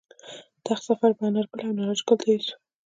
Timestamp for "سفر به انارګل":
0.89-1.63